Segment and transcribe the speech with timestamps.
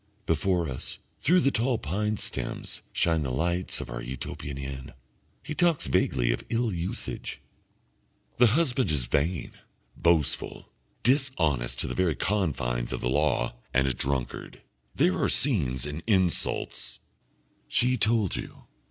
[0.25, 4.93] Before us, through the tall pine stems, shine the lights of our Utopian inn.
[5.43, 7.39] He talks vaguely of ill usage.
[8.37, 9.51] "The husband is vain,
[9.95, 10.67] boastful,
[11.03, 14.63] dishonest to the very confines of the law, and a drunkard.
[14.95, 16.99] There are scenes and insults"
[17.77, 18.63] "She told you?"